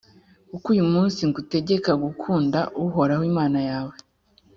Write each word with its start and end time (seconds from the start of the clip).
kuko 0.49 0.65
uyu 0.73 0.85
munsi 0.93 1.19
ngutegeka 1.29 1.91
gukunda 2.03 2.59
uhoraho 2.85 3.23
imana 3.31 3.59
yawe, 3.69 3.95